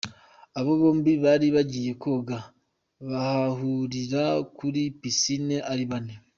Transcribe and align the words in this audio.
Aba 0.59 0.73
bombi 0.81 1.11
bari 1.23 1.47
bagiye 1.55 1.91
koga, 2.03 2.37
bahurira 3.09 4.21
kuri 4.57 4.81
pisine 4.99 5.57
ari 5.71 5.85
bane. 5.91 6.13